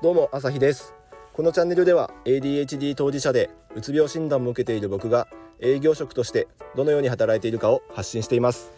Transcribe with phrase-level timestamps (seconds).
[0.00, 0.94] どうも朝日です。
[1.32, 5.26] このチャンネルでは ADHD 当事者でうつ病診断も受けている僕が
[5.58, 6.46] 営業職として
[6.76, 8.70] どのように働いているかを発信しています。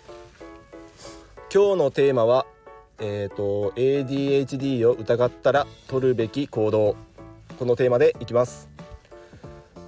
[1.53, 2.47] 今日のテーマは
[3.01, 6.97] えっーと ADHD を疑ったら取るべき行動。
[7.59, 8.71] このテーマでいきます。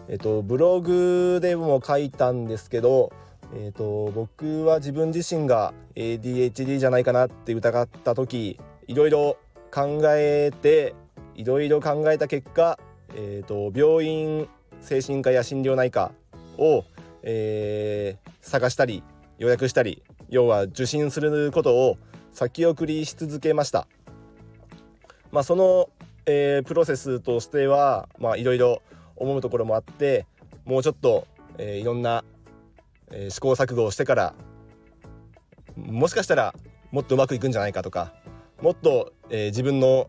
[0.09, 3.11] えっ、とブログでも書いたんですけど
[3.55, 9.39] えーと僕は自分自身が ADHD じゃないかなって疑った時いろいろ
[9.71, 10.95] 考えて
[11.35, 12.79] いろいろ考えた結果、
[13.15, 14.49] えーと、病院
[14.81, 16.13] 精神科や心療内科
[16.59, 16.85] を、
[17.23, 19.03] えー、探したり
[19.39, 21.99] 予約したり要は受診することを
[22.33, 23.87] 先送りし続けました。
[25.31, 25.89] まあ、その、
[26.27, 28.83] えー、プロセスとしては、いろいろ
[29.17, 30.27] 思うところもあって
[30.65, 31.27] もうちょっと、
[31.59, 32.25] えー、いろんな、
[33.11, 34.35] えー、試行錯誤をしてから
[35.77, 36.55] もしかしたら
[36.91, 38.13] もっとうまくいくんじゃないかとか
[38.61, 40.09] もっと、えー、自分の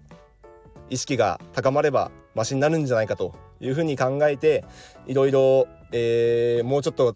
[0.94, 4.64] 意識が高まればマシになるんじゃないかというふうに考えて
[5.08, 7.16] いろいろ、えー、もうちょっと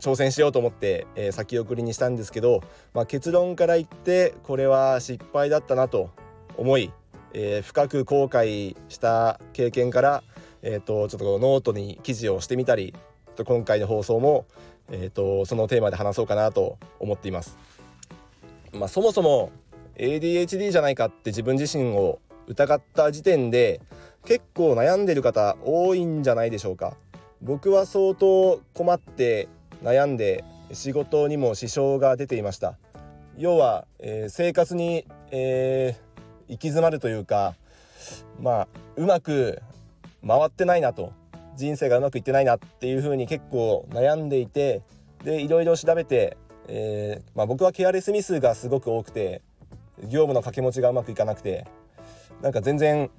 [0.00, 2.62] 挑戦しようと思って、えー、先送りにしたんですけど、
[2.94, 6.08] まあ、結論から言ってこれは失敗だったなと
[6.56, 6.90] 思い、
[7.34, 10.22] えー、深く後悔した経験から、
[10.62, 12.94] えーと、ちょっとノートに記事をしてみたり
[13.44, 14.46] 今回の放送も、
[14.90, 17.58] えーとそのテーマで話そうかなと思っています。
[18.72, 19.52] まあ、そもそも
[19.96, 23.80] ADHD じゃないかって自分自身を疑った時点で
[24.24, 26.96] 結構悩んでる方多いんじゃないでしょうか。
[27.40, 29.48] 僕は相当困って
[29.82, 32.76] 悩んで仕事にも支障が出ていました。
[33.36, 37.54] 要は、えー、生活に、えー、行き詰まるというか
[38.40, 39.60] まあうまく
[40.26, 41.12] 回ってないなと
[41.56, 44.82] 人生がうまくいってないなっていう風に結構悩んでいて
[45.24, 46.36] でいろいろ調べて、
[46.68, 49.42] えーまあ、僕はケアレスミスがすごく多くて
[50.02, 51.66] 業務の掛け持ちがうまくいかなくて
[52.42, 53.10] なんか全然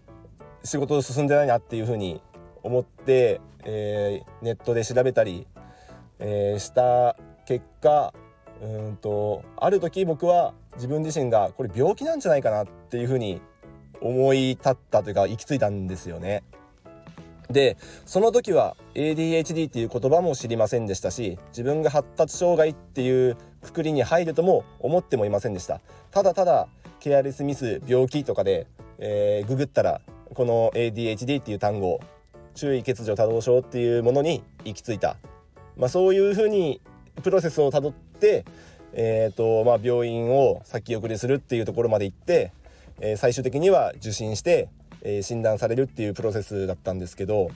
[0.63, 2.21] 仕事進んでないなっていうふうに
[2.61, 5.48] 思って、えー、ネットで調べたり、
[6.20, 7.15] えー、した
[7.45, 8.14] 結果
[8.61, 13.42] うんとある時僕は自分自身がこれ病気なんじゃないかなっていうふうに
[14.02, 16.43] 思い立ったというか行き着いたんですよね。
[17.49, 26.67] でその時は ADHD っていう言葉も知りませんでしたし自分が発達障害っていうくくりに入るとも思ってもいませんでしたただただ
[26.99, 28.65] ケアレスミス病気とかで
[28.99, 30.02] えー、ググったら
[30.33, 31.99] この ADHD っていう単語
[32.55, 35.17] 注意欠如多動症っていうものに行き着いた、
[35.77, 36.81] まあ、そういうふうに
[37.21, 38.45] プロセスをたどって、
[38.93, 42.52] えーとまあ、病院を先送りするっていうところまで行って、
[42.99, 44.70] えー、最終的には受診して、
[45.02, 47.49] えー、診断されるっていうプロセスだったんですけど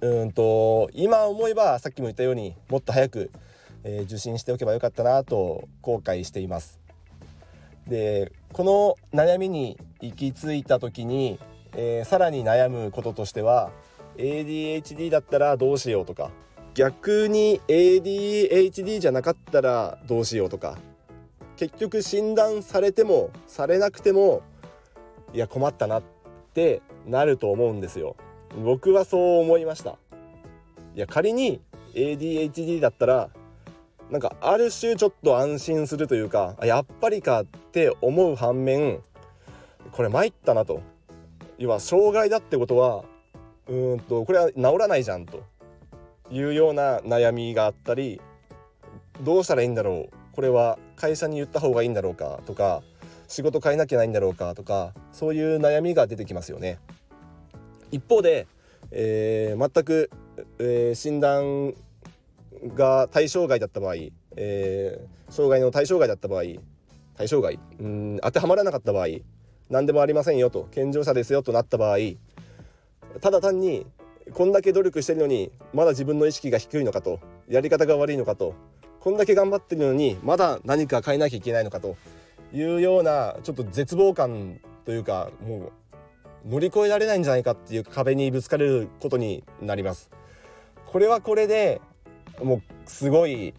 [0.00, 3.30] うんと今思えばさっきも言ったようにもっと早く、
[3.82, 6.85] えー、受診しておけばよかったなと後悔しています。
[7.88, 11.38] でこの悩みに行き着いた時に、
[11.74, 13.70] えー、さらに悩むこととしては
[14.16, 16.30] ADHD だったらどうしようとか
[16.74, 20.78] 逆に ADHD じゃなかったらどうしようとか
[21.56, 24.42] 結局診断されてもされなくても
[25.32, 26.02] いや困ったなっ
[26.54, 28.16] てなると思うんですよ。
[28.62, 29.98] 僕はそう思いました。
[30.94, 31.60] いや仮に
[31.94, 33.30] ADHD だったら
[34.10, 39.00] なんかある種ちょっと安心するというかやっぱりかって思う反面
[39.92, 40.80] これ参ったなと。
[41.58, 43.04] 要は障害だってことは
[43.68, 45.42] うんとこれは治らないじゃんと。
[46.30, 48.20] いうような悩みがあったり
[49.20, 50.34] どうしたらいいんだろう。
[50.34, 52.82] これは会社に言った方がいいんだろうかとか
[53.26, 56.78] 仕事変えなきゃないんだろうかとかそういう悩みが出てきますよね。
[57.90, 58.46] 一方で、
[58.90, 60.10] えー、全く、
[60.58, 61.74] えー、診断
[62.74, 63.94] が対象外だった場合、
[64.36, 66.42] えー、障害の対象外だった場合
[67.16, 69.06] 対象外うん当てはまらなかった場合
[69.70, 71.98] 何でもありませんよと健常者ですよとなった場合
[73.20, 73.86] ただ単に
[74.32, 78.54] こんだけ努力してるのにまだ自分の意識が低いのかとやり方が悪いのかと
[79.00, 81.96] こんだけ頑張ってるのにまだ何か変えなきゃいけないのかと
[82.52, 85.72] いうようなちょっと絶望感というかも
[86.44, 90.10] う乗り越えられないんじゃないかっていう壁にぶつかれることになります。
[90.86, 91.80] これはこれで
[92.42, 93.54] もうすごい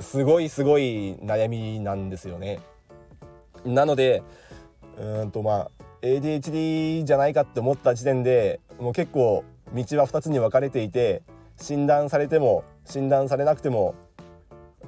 [0.00, 2.60] すごいすごい悩みなんですよね。
[3.64, 4.22] なので
[4.98, 5.70] うんとまあ
[6.02, 11.22] ADHD じゃないかって思った時点でもう結構道は2つに分かれていて
[11.56, 13.94] 診断されても診断されなくても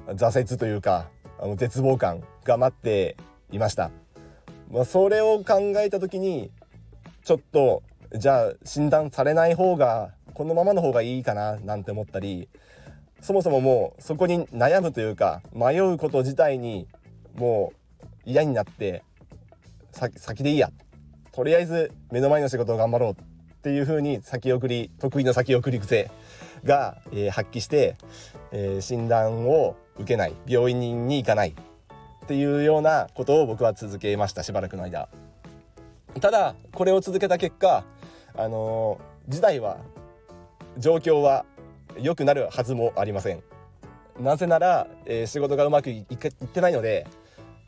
[0.07, 1.09] 挫折というか
[1.39, 3.17] あの絶望感が待って
[3.51, 3.91] いました。
[4.71, 6.51] まあ、それを考えた時に
[7.23, 7.83] ちょっと
[8.15, 12.49] じゃあ診断されない方がこのままの方がいいかななんて思ったり
[13.21, 16.87] そもそももうそこに悩むというか迷うこと自体に
[17.35, 19.03] もう嫌になって
[19.91, 20.71] 先でいいや。
[21.31, 23.15] とりあえず目の前の仕事を頑張ろうっ
[23.61, 26.09] ていう風に先送り得意の先送り癖
[26.63, 27.95] が、えー、発揮して、
[28.51, 30.33] えー、診断を受けない。
[30.47, 35.09] 病院に行かないっていうようなことを僕は続けましたしばらくの間。
[36.19, 37.83] ただこれを続けた結果
[38.35, 39.77] あのー、時代は
[40.77, 41.45] 状況は
[41.99, 43.43] 良くなるはずもありません。
[44.19, 47.05] なぜなら、えー、仕事がうまくいってないので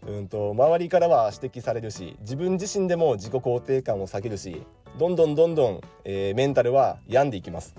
[0.07, 4.65] うんと周りからは指摘されるし自分自身でも自己肯定感を下げるし
[4.97, 7.75] どんどんどんどん、えー、メンタルは病んでいきます。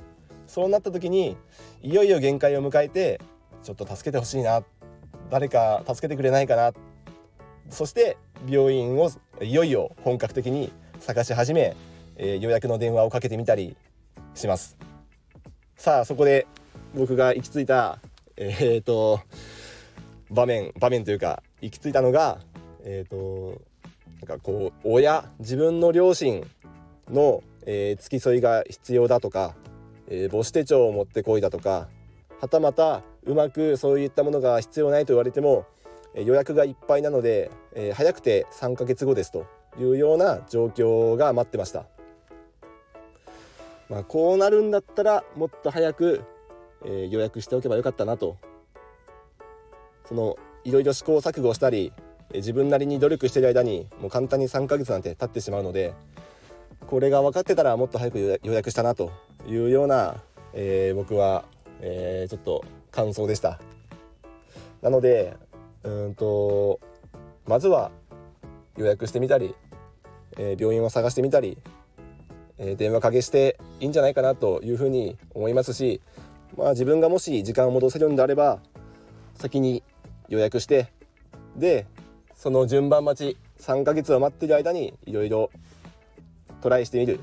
[0.47, 1.37] そうなった時に
[1.82, 3.20] いよいよ限界を迎えて
[3.62, 4.62] ちょっと助けてほしいな
[5.31, 6.73] 誰か助けてくれないかな。
[7.69, 8.17] そして
[8.49, 9.11] 病院を
[9.41, 11.76] いよいよ本格的に探し始め、
[12.17, 13.76] えー、予約の電話をかけてみたり
[14.35, 14.90] します。
[15.81, 16.47] さあそこで
[16.94, 18.00] 僕が行き着いた
[18.37, 19.21] えー、と
[20.31, 22.38] 場面場面というか行き着いたのが
[22.85, 23.62] えっ、ー、と
[24.21, 26.47] なんかこう親自分の両親
[27.11, 29.55] の、えー、付き添いが必要だとか、
[30.09, 31.88] えー、母子手帳を持ってこいだとか
[32.43, 35.65] はたまたうまくそういったものが必要ないと言われても、
[36.15, 39.47] えー、予約がいっぱいなので、えー、早くて3ヶ月後ですと
[39.79, 41.87] いうような状況が待ってました。
[43.91, 46.23] まあ、こうなるんだったらもっと早く、
[46.85, 48.39] えー、予約しておけばよかったなと。
[50.07, 51.93] そのいろいろ試行錯誤したり
[52.35, 55.95] 自分なりに努力してる間にもう簡単に3ヶ月なんて経ってしまうので
[56.89, 59.13] これが分かってたらもっと早く予約したなと
[59.47, 60.17] いうような、
[60.53, 61.45] えー、僕は、
[61.81, 63.61] えー、ちょっと感想でした。
[64.83, 65.37] なので
[65.85, 66.81] うんと
[67.47, 67.91] まずは
[68.77, 69.55] 予約してみたり、
[70.39, 71.59] えー、病院を探してみたり、
[72.61, 76.01] え電話かけしていいんじゃないかなというふうに思いますし、
[76.57, 78.61] まあ、自分がもし時間を戻せるんであれば
[79.35, 79.83] 先に
[80.29, 80.93] 予約して
[81.57, 81.87] で
[82.35, 85.51] その順番待ち3ヶ月を待ってる間にいろいろ
[86.61, 87.21] トライしてみる。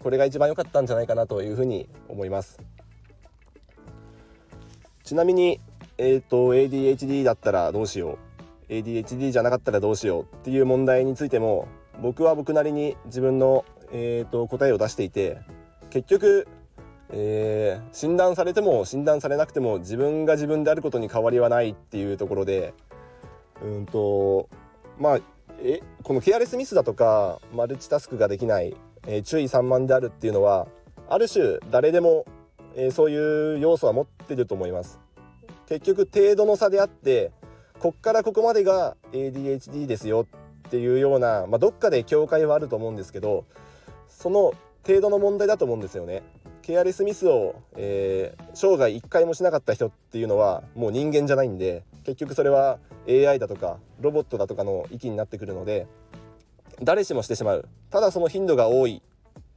[0.00, 2.60] これが一番良かったんじゃないかなというふうに思います。
[5.04, 5.60] ちなみに、
[5.96, 8.18] えーと、ADHD だったらどうしよ
[8.68, 8.72] う。
[8.72, 11.68] ADHD じゃなかったらどうしようっていう問題についても
[12.00, 15.38] 僕は僕なりに自分の、えーと答えを出していて
[15.90, 16.48] 結局
[17.14, 22.72] えー、診断されても診断されなくても自分が自分であることに変わりはないっていうところで
[23.62, 24.48] うんと
[24.98, 25.18] まあ
[25.60, 28.74] えこのケアレスミスだとかマルチタスクができない、
[29.06, 30.66] えー、注意散漫であるっていうのは
[31.08, 32.24] ある種誰でも、
[32.74, 34.98] えー、そういう要素は持ってると思います。
[35.68, 37.30] 結局程度の差であって
[37.78, 40.26] こっからここまでが ADHD ですよ
[40.66, 43.44] っていうような、まあ、どっかで境界はあると思うんですけど
[44.22, 44.54] その
[44.86, 46.22] 程度の問題だと思うんですよね。
[46.62, 52.78] ケアレスミスを、えー、生涯1回もしなかった人っていうのはもう人間じゃないんで結局それは
[53.08, 55.88] AI だとかロボットだとかの域になってくるので
[56.80, 57.68] 誰しもしてしまう。
[57.90, 59.02] ただその頻度が多い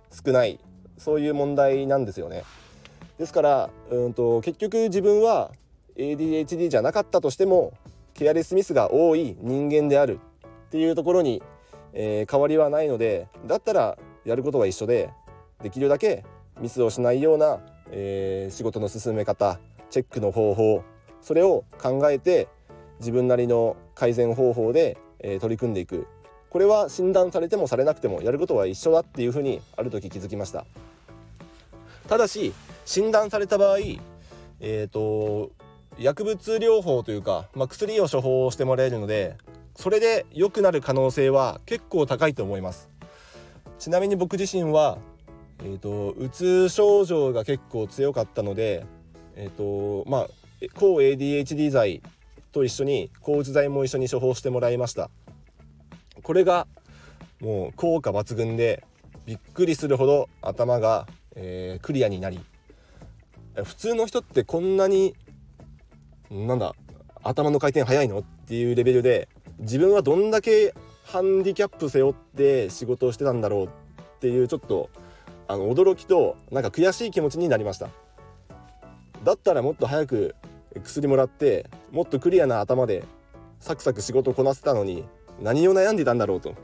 [0.09, 0.59] 少ない
[0.97, 2.43] そういう問題なんですよね。
[3.19, 5.51] ですからうんと結局自分は
[5.95, 7.73] ADHD じゃなかったとしても
[8.15, 10.19] ケアレスミスが多い人間である
[10.67, 11.43] っていうところに、
[11.93, 15.09] えー、変わりはないのでだったらやることは一緒で
[15.61, 16.25] できるだけ
[16.59, 17.59] ミスをしないような、
[17.91, 20.83] えー、仕事の進め方チェックの方法
[21.21, 22.47] それを考えて
[22.99, 26.07] 自分なりの改善方法で、えー、取り組んでいく。
[26.49, 30.65] これは診断されてもされなくてもやることは一緒だっていうふうにある時気づきました。
[32.07, 32.53] ただし
[32.85, 33.77] 診断された場合
[34.59, 35.51] えーと、
[35.99, 39.37] 薬物療法というか、まあ、薬を処方してもらえるので
[39.75, 42.89] それで良くなる可能性は結構高いと思います。
[43.79, 44.97] ちなみに僕自身は
[45.63, 48.85] えーと、うつ症状が結構強かったので、
[49.35, 50.27] えーとまあ、
[50.75, 52.01] 抗 ADHD 剤
[52.51, 55.09] と一緒に抗うつ剤も一緒に処方してもらいました。
[56.23, 56.67] これが
[57.39, 58.83] もう効果抜群で
[59.25, 62.39] びっくりするほど頭が、えー、クリアになり
[63.63, 65.15] 普通の人ってこんなに
[66.29, 66.73] なんだ
[67.23, 68.19] 頭の回転速いの？
[68.19, 69.29] っていうレベルで
[69.59, 70.73] 自分はどんだけ
[71.05, 73.69] ハンディキャップ背負って仕事をしてたんだろうっ
[74.19, 74.89] ていうちょっと
[75.47, 77.89] あの驚きとなんか悔しい気持ちになりました。
[79.23, 80.35] だったらもっと早く
[80.83, 83.03] 薬もらってもっとクリアな頭で
[83.59, 85.05] サクサク仕事をこなせたのに
[85.39, 86.55] 何を悩んでたんだろうと。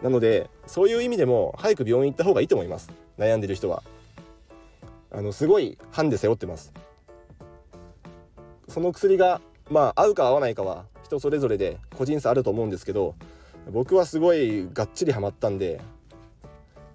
[0.00, 2.92] なのでそういう意味でも早く病院行った方がいいと思います。
[3.18, 3.82] 悩んでる人は。
[5.10, 6.72] あのすごいハンデ背負ってます。
[8.68, 13.14] その薬がまあ合うか合わないかは人それぞれで個人差あると思うんですけど
[13.70, 15.80] 僕はすごいがっちりハマったんで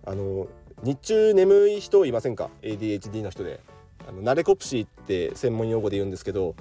[0.05, 0.47] あの
[0.83, 3.59] 日中眠い人いませんか？ADHD の人で。
[4.07, 6.55] あのナレコプシーって専門用語で言うんですけど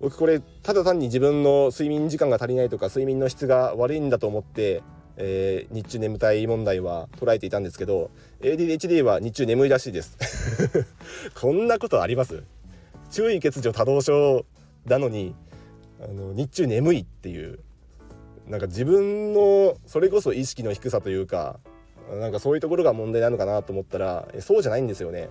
[0.00, 4.82] 僕これただ単に自分の睡眠時間が足りないとか睡眠の質が悪いんだと思って
[5.16, 8.10] えー、日中眠たい問題は捉えていたんですけど
[8.40, 10.18] ADHD は日中眠いらしいです。
[11.40, 12.42] こんなことあります？
[13.12, 14.44] 注意欠如多動症
[14.86, 15.36] なのに
[16.04, 17.58] あの日中眠いっていう
[18.46, 21.58] なんか自分のそれこそ意識の低さというか
[22.10, 25.30] なんかそういうところが問題なのかなと思ったらそうじゃないんですよね。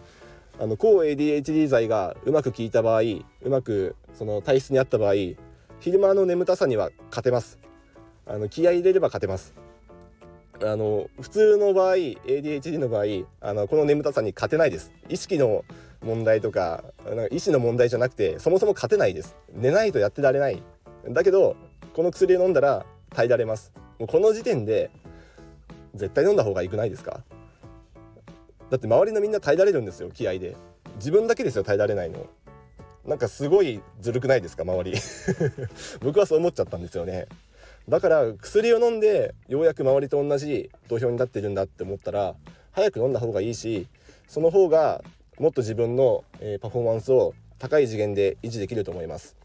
[0.59, 5.13] あの抗 ADHD 剤がうまく効いた場合うまくその体質に合った場合
[5.79, 7.57] 昼間の眠たさには勝てます
[8.27, 9.55] あの気合い入れれば勝てます
[10.63, 13.03] あの普通の場合 ADHD の場合
[13.41, 14.91] あのこの眠たさに勝てないです。
[15.09, 15.65] 意識の
[16.01, 19.35] 問題とかなんか意思の問題じゃなくてそもそも勝てないです。
[19.53, 20.61] 寝ないとやってられない。
[21.09, 21.55] だけど
[21.93, 23.73] この薬を飲んだら耐えられます。
[23.99, 24.89] もうこの時点で
[25.95, 27.21] 絶対飲んだ方がいくないですか？
[28.69, 30.55] だって周りのみんな耐えられるんですよ気合で。
[30.95, 32.25] 自分だけですよ耐えられないの。
[33.05, 34.93] なんかすごいずるくないですか周り。
[36.01, 37.27] 僕はそう思っちゃったんですよね。
[37.89, 42.35] だから薬を飲んでようやく周りと同じ土俵に立ってるんだって思ったら
[42.71, 43.87] 早く飲んだ方がいいし
[44.27, 45.03] その方が
[45.39, 46.23] もっと自分の、
[46.61, 49.35] パフォーマンスを高い次元で維持できると思います。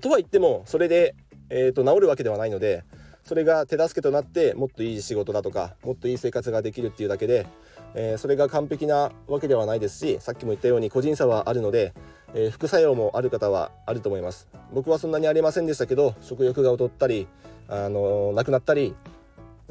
[0.00, 1.14] とは言ってもそれで、
[1.50, 2.84] えーと、治るわけではないので
[3.24, 7.46] それが手助けとなってもっといい仕事だとかもっといい生活ができるっていうだけで、
[7.94, 11.94] えー、それが完璧なわけではないですしさっきも言ったように個人差はあるので、
[12.34, 14.48] えー、副作用もある方はあると思います。
[14.72, 17.26] 僕はそんなにありませんでしたけど食欲が劣ったり、
[17.68, 18.94] あのー、なくなったり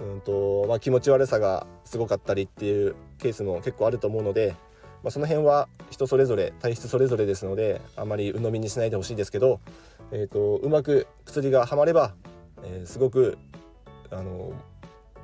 [0.02, 4.56] うんとまあ、気持ち悪さがすごかったりっていうケースも結構あると思うので、
[5.04, 9.60] まあ、その辺は人それぞれ体質それぞれですのであまり鵜呑みにしないでほしいですけど、
[10.12, 12.16] えーと、うまく薬がはまれば、
[12.64, 13.38] えー、すごく
[14.10, 14.54] あの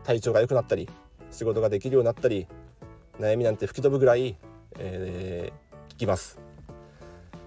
[0.04, 0.88] 体調が良くなったり
[1.32, 2.48] 仕事ができるようになったり
[3.20, 4.38] 悩みなんて吹き飛ぶぐらい、
[4.78, 6.47] えー、効きます。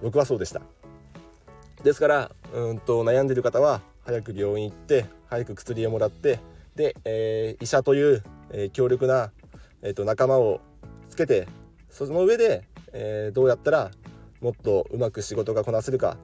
[0.02, 0.60] 僕はそうでした。
[1.82, 6.40] ですからうんと悩んでる方は早く病院行って早く薬をもらって
[6.76, 9.32] で、えー、医者という、えー、強力な、
[9.82, 10.60] えーと仲間を
[11.08, 11.48] つけて
[11.88, 13.90] その上で、えー、どうやったら
[14.40, 16.16] もっとうまく仕事がこなせるか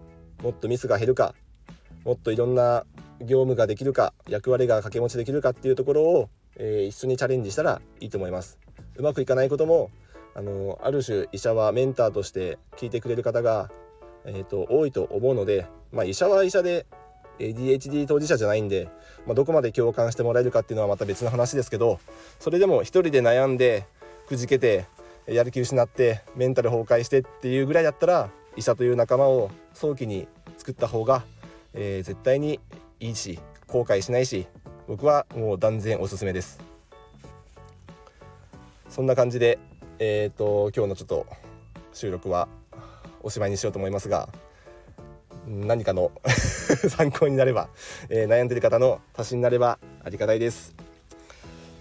[0.43, 1.35] もっとミスが減るか
[2.05, 2.85] もっといろんな
[3.21, 8.59] 業務ができるか役割が掛け持ちできるかっていうところを、えー、一緒にチャレンジしたらいいと思います。
[8.97, 9.91] うまくいかないことも
[10.37, 13.71] あのある種医者はメンターとして聞いてくれる方が、
[14.27, 16.85] えーと、多いと思うので、まあ、医者は医者で
[17.39, 18.89] ADHD 当事者じゃないんで、
[19.25, 22.01] まあ、どこまで共感してもらえるかっていうのはまた別の話ですけど
[22.39, 23.87] それでも一人で悩んで
[24.29, 24.85] くじけて
[25.27, 30.29] やる気失ってメンタル崩壊してっていうぐらいだったら医者という仲間を早期に
[30.59, 31.25] 作った方が、
[31.73, 32.61] えー、絶対に
[33.01, 33.39] いいし
[33.69, 34.47] 後悔しないし
[34.87, 36.61] 僕はもう断然おすすめです。
[38.89, 39.59] そんな感じで
[39.99, 41.27] えっ、ー、と今日のちょっと
[41.93, 42.49] 収録は
[43.23, 44.29] おしまいにしようと思いますが
[45.47, 46.13] 何かの
[46.89, 47.69] 参考になれば、
[48.09, 50.75] えー、悩んでる方の足しになればありがたいです。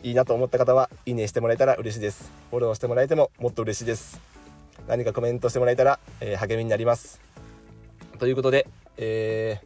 [0.04, 2.32] いいなと思った方はいいねしてもらえたら嬉しいです。
[2.52, 4.22] フォローしてもらえてももっと嬉しいです。
[4.88, 7.20] 何かコメントしてもらえたら、えー、励みになります。
[8.20, 8.68] ということで、
[8.98, 9.60] え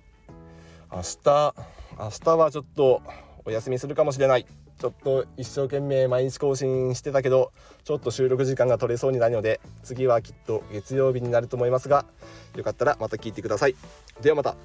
[0.89, 1.53] ー、明日
[1.99, 3.01] 明日はちょっと
[3.43, 4.47] お休みするかもしれない。
[4.79, 7.51] ちょっと一生懸命毎日更新してたけど
[7.83, 12.05] ちょっと収録時間が取れそうにないので次はきっと月曜日になると思いますが
[12.55, 13.75] よかったらまた聞いてください。
[14.21, 14.55] ではまた。